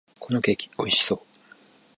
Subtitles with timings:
[0.19, 1.21] このケーキ、美味しそう！